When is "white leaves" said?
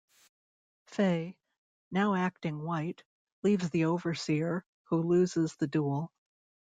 2.63-3.69